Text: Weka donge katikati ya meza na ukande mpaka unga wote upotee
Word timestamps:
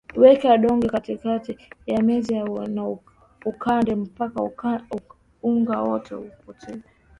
Weka 0.15 0.53
donge 0.57 0.87
katikati 0.89 1.57
ya 1.85 2.01
meza 2.01 2.43
na 2.75 2.83
ukande 3.45 3.95
mpaka 3.95 4.81
unga 5.43 5.81
wote 5.81 6.15
upotee 6.15 6.81